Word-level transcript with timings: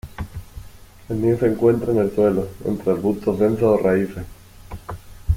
El 1.09 1.21
nido 1.21 1.37
se 1.37 1.45
encuentra 1.45 1.91
en 1.91 1.99
el 1.99 2.15
suelo 2.15 2.47
entre 2.65 2.91
arbustos 2.93 3.37
densos 3.37 3.61
o 3.77 3.77
raíces. 3.77 4.25